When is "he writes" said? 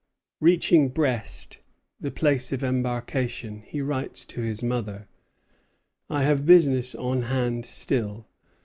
3.67-4.25